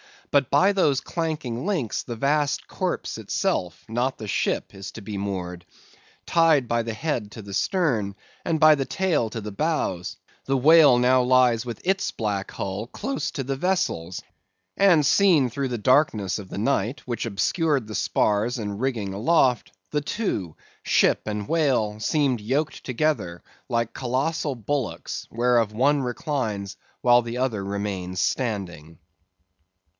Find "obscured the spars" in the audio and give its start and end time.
17.27-18.57